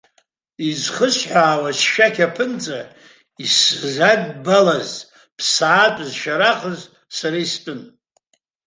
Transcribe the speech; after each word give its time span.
Изсыхҳәаауа, 0.69 1.69
сшәақь 1.79 2.21
аԥынҵа 2.27 2.79
исзадбалаз, 3.43 4.89
ԥсаатәыз, 5.37 6.11
шәарахыз 6.19 6.81
сара 7.17 7.37
истәын. 7.45 7.81